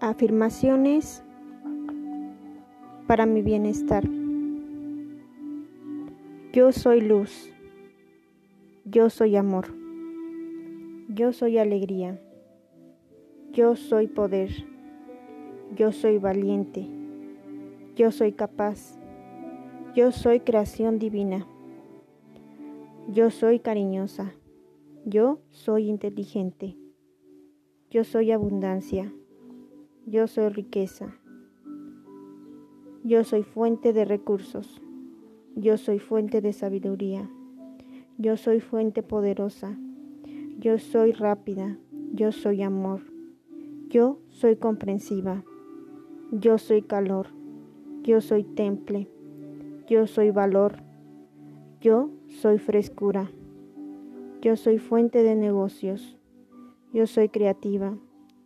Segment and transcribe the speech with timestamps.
[0.00, 1.24] Afirmaciones
[3.08, 4.08] para mi bienestar.
[6.52, 7.50] Yo soy luz.
[8.84, 9.74] Yo soy amor.
[11.08, 12.20] Yo soy alegría.
[13.52, 14.50] Yo soy poder.
[15.74, 16.86] Yo soy valiente.
[17.96, 18.96] Yo soy capaz.
[19.96, 21.44] Yo soy creación divina.
[23.08, 24.32] Yo soy cariñosa.
[25.04, 26.76] Yo soy inteligente.
[27.90, 29.12] Yo soy abundancia.
[30.10, 31.14] Yo soy riqueza.
[33.04, 34.80] Yo soy fuente de recursos.
[35.54, 37.28] Yo soy fuente de sabiduría.
[38.16, 39.76] Yo soy fuente poderosa.
[40.58, 41.76] Yo soy rápida.
[42.14, 43.02] Yo soy amor.
[43.90, 45.44] Yo soy comprensiva.
[46.32, 47.26] Yo soy calor.
[48.02, 49.10] Yo soy temple.
[49.88, 50.76] Yo soy valor.
[51.82, 53.30] Yo soy frescura.
[54.40, 56.16] Yo soy fuente de negocios.
[56.94, 57.98] Yo soy creativa.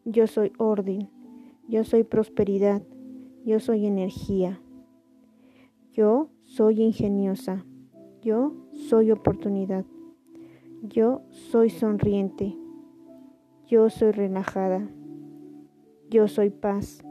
[0.04, 1.08] Yo soy orden.
[1.68, 2.82] Yo soy prosperidad.
[3.44, 4.60] Yo soy energía.
[5.92, 7.64] Yo soy ingeniosa.
[8.20, 9.84] Yo soy oportunidad.
[10.82, 12.56] Yo soy sonriente.
[13.66, 14.91] Yo soy relajada.
[16.10, 17.02] Yo soy paz.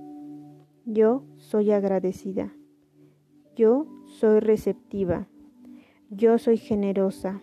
[0.85, 2.53] Yo soy agradecida.
[3.55, 5.27] Yo soy receptiva.
[6.09, 7.41] Yo soy generosa.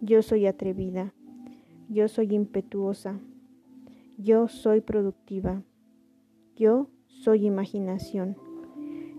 [0.00, 1.14] Yo soy atrevida.
[1.88, 3.20] Yo soy impetuosa.
[4.16, 5.62] Yo soy productiva.
[6.60, 8.36] Yo soy imaginación.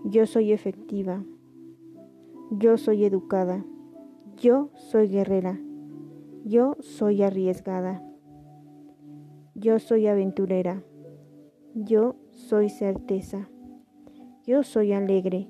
[0.04, 1.24] Yo soy efectiva.
[2.52, 3.64] Yo soy educada.
[4.36, 5.58] Yo soy guerrera.
[6.44, 8.00] Yo soy arriesgada.
[9.56, 10.84] Yo soy aventurera.
[11.74, 13.48] Yo soy certeza.
[14.46, 15.48] Yo soy alegre.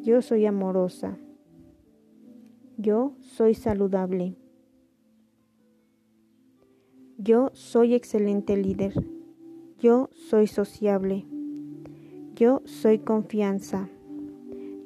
[0.00, 1.18] Yo soy amorosa.
[2.78, 4.38] Yo soy saludable.
[7.18, 8.94] Yo soy excelente líder.
[9.82, 11.26] Yo soy sociable.
[12.36, 13.88] Yo soy confianza.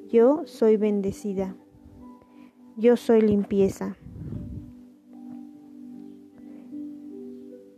[0.09, 1.55] Yo soy bendecida.
[2.77, 3.95] Yo soy limpieza.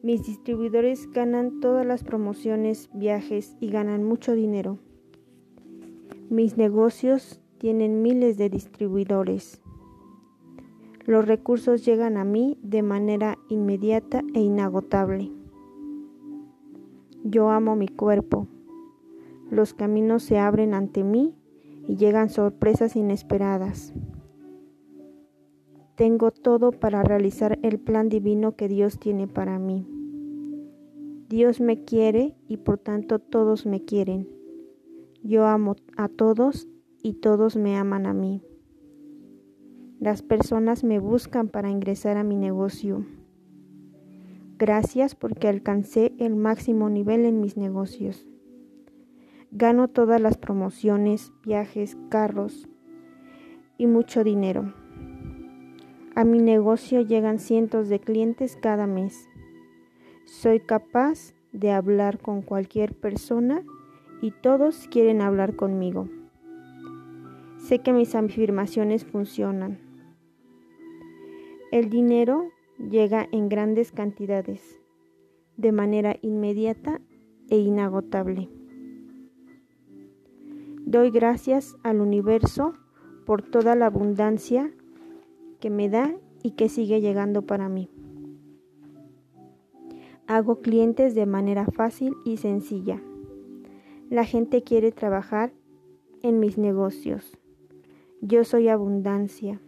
[0.02, 4.80] Mis distribuidores ganan todas las promociones, viajes y ganan mucho dinero.
[6.30, 9.62] Mis negocios tienen miles de distribuidores.
[11.06, 15.34] Los recursos llegan a mí de manera inmediata e inagotable.
[17.24, 18.48] Yo amo mi cuerpo.
[19.52, 21.36] Los caminos se abren ante mí
[21.88, 23.94] y llegan sorpresas inesperadas.
[25.96, 29.86] Tengo todo para realizar el plan divino que Dios tiene para mí.
[31.28, 34.30] Dios me quiere y por tanto todos me quieren.
[35.22, 36.70] Yo amo a todos
[37.04, 38.42] y todos me aman a mí.
[40.00, 43.04] Las personas me buscan para ingresar a mi negocio.
[44.60, 48.28] Gracias porque alcancé el máximo nivel en mis negocios.
[49.52, 52.68] Gano todas las promociones, viajes, carros
[53.78, 54.74] y mucho dinero.
[56.14, 59.30] A mi negocio llegan cientos de clientes cada mes.
[60.26, 63.64] Soy capaz de hablar con cualquier persona
[64.22, 66.10] y todos quieren hablar conmigo.
[67.56, 69.80] Sé que mis afirmaciones funcionan.
[71.72, 72.50] El dinero
[72.80, 74.80] llega en grandes cantidades,
[75.58, 77.02] de manera inmediata
[77.50, 78.50] e inagotable.
[80.86, 82.74] Doy gracias al universo
[83.26, 84.72] por toda la abundancia
[85.60, 87.92] que me da y que sigue llegando para mí.
[90.26, 93.02] Hago clientes de manera fácil y sencilla.
[94.10, 95.54] La gente quiere trabajar
[96.24, 97.38] en mis negocios.
[98.22, 99.62] Yo soy abundancia.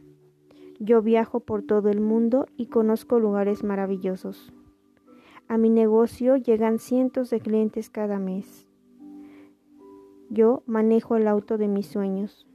[0.84, 4.52] Yo viajo por todo el mundo y conozco lugares maravillosos.
[5.48, 8.68] A mi negocio llegan cientos de clientes cada mes.
[10.32, 12.48] Yo manejo el auto de mis sueños.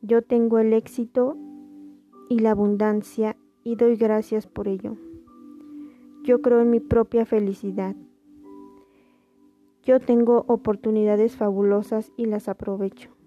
[0.00, 1.36] Yo tengo el éxito
[2.28, 4.96] y la abundancia y doy gracias por ello.
[6.24, 7.94] Yo creo en mi propia felicidad.
[9.84, 13.21] Yo tengo oportunidades fabulosas y las aprovecho.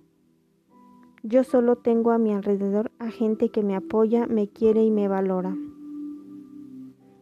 [1.27, 5.07] Yo solo tengo a mi alrededor a gente que me apoya, me quiere y me
[5.07, 5.57] valora.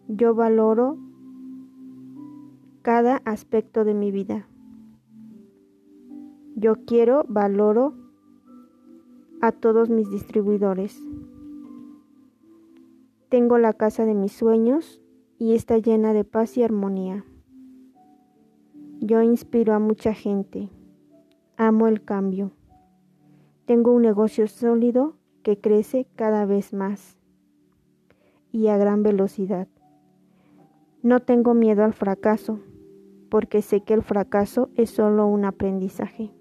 [0.10, 0.98] Yo valoro
[2.82, 4.46] cada aspecto de mi vida.
[6.58, 7.94] Yo quiero, valoro
[9.40, 11.02] a todos mis distribuidores.
[13.30, 15.02] Tengo la casa de mis sueños
[15.40, 17.24] y está llena de paz y armonía.
[19.00, 20.68] Yo inspiro a mucha gente.
[21.56, 22.52] Amo el cambio.
[23.66, 27.18] Tengo un negocio sólido que crece cada vez más
[28.52, 29.70] y a gran velocidad.
[31.02, 32.60] No tengo miedo al fracaso
[33.30, 36.32] porque sé que el fracaso es solo un aprendizaje.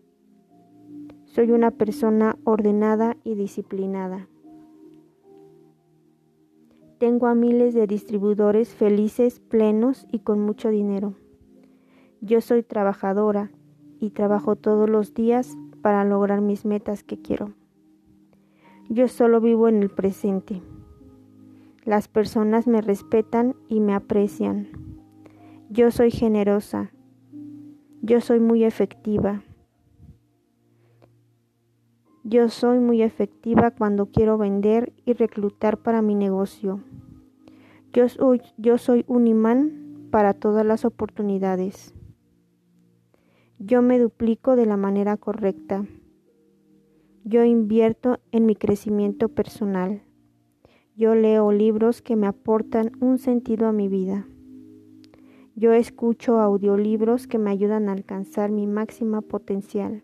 [1.25, 4.29] Soy una persona ordenada y disciplinada.
[6.99, 11.15] Tengo a miles de distribuidores felices, plenos y con mucho dinero.
[12.21, 13.53] Yo soy trabajadora
[14.01, 17.53] y trabajo todos los días para lograr mis metas que quiero.
[18.89, 20.63] Yo solo vivo en el presente.
[21.85, 24.69] Las personas me respetan y me aprecian.
[25.69, 26.93] Yo soy generosa.
[28.03, 29.43] Yo soy muy efectiva.
[32.25, 36.81] Yo soy muy efectiva cuando quiero vender y reclutar para mi negocio.
[37.93, 41.95] Yo soy, yo soy un imán para todas las oportunidades.
[43.65, 45.87] Yo me duplico de la manera correcta.
[47.23, 50.03] Yo invierto en mi crecimiento personal.
[50.97, 54.27] Yo leo libros que me aportan un sentido a mi vida.
[55.55, 60.03] Yo escucho audiolibros que me ayudan a alcanzar mi máxima potencial.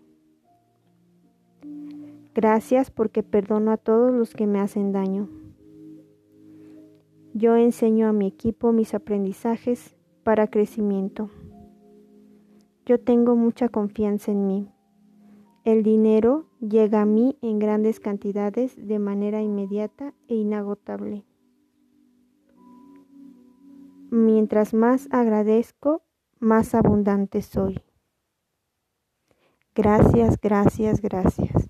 [2.37, 5.29] Gracias porque perdono a todos los que me hacen daño.
[7.35, 11.29] Yo enseño a mi equipo mis aprendizajes para crecimiento.
[12.89, 14.73] Yo tengo mucha confianza en mí.
[15.63, 21.27] El dinero llega a mí en grandes cantidades de manera inmediata e inagotable.
[24.11, 26.03] Mientras más agradezco,
[26.39, 27.83] más abundante soy.
[29.75, 31.68] Gracias, gracias, gracias.